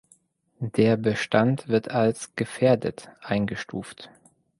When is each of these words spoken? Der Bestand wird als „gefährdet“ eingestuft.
Der 0.59 0.97
Bestand 0.97 1.67
wird 1.67 1.91
als 1.91 2.35
„gefährdet“ 2.35 3.11
eingestuft. 3.21 4.09